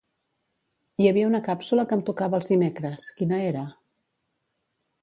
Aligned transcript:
Hi 1.03 1.09
havia 1.09 1.27
una 1.31 1.41
càpsula 1.49 1.85
que 1.91 1.97
em 1.99 2.03
tocava 2.09 2.41
els 2.41 2.51
dimecres, 2.55 3.07
quina 3.21 3.45
era? 3.53 3.69